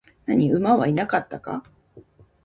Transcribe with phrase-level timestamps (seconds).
[0.25, 1.63] 何、馬はいなかったか?